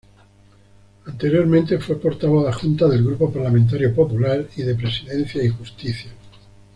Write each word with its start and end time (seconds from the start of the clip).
Anteriormente, 1.05 1.77
fue 1.77 1.99
portavoz 2.01 2.47
adjunta 2.47 2.87
del 2.87 3.05
Grupo 3.05 3.31
Parlamentario 3.31 3.93
Popular 3.93 4.47
y 4.57 4.63
de 4.63 4.73
Presidencia 4.73 5.43
y 5.43 5.49
Justicia. 5.49 6.09